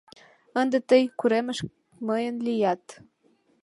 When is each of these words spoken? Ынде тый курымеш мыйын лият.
Ынде 0.59 0.77
тый 0.89 1.03
курымеш 1.19 1.59
мыйын 2.07 2.35
лият. 2.45 2.83